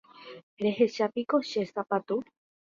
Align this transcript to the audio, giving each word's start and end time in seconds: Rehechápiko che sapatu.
Rehechápiko 0.65 1.37
che 1.49 1.61
sapatu. 1.73 2.15